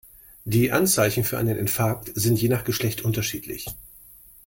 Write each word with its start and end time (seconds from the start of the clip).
Die 0.45 0.71
Anzeichen 0.71 1.23
für 1.23 1.37
einen 1.37 1.55
Infarkt 1.59 2.09
sind 2.15 2.41
je 2.41 2.49
nach 2.49 2.63
Geschlecht 2.63 3.01
unterschiedlich. 3.03 3.67